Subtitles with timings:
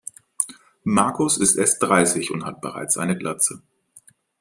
[0.83, 3.61] Markus ist erst dreißig und hat bereits eine Glatze.